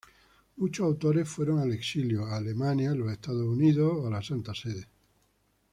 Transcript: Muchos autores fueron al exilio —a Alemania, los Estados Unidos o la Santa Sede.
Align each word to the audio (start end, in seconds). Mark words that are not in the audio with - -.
Muchos 0.55 0.83
autores 0.83 1.29
fueron 1.29 1.59
al 1.59 1.73
exilio 1.73 2.25
—a 2.25 2.37
Alemania, 2.37 2.95
los 2.95 3.11
Estados 3.11 3.45
Unidos 3.45 3.93
o 3.99 4.09
la 4.09 4.23
Santa 4.23 4.51
Sede. 4.51 4.87